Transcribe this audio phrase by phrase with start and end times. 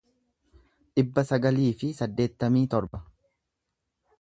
[0.99, 3.03] dhibba sagalii fi saddeettamii torba